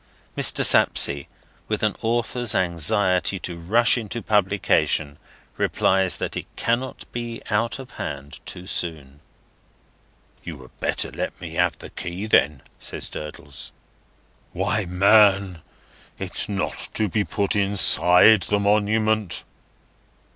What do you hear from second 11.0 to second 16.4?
let me have the key then," says Durdles. "Why, man, it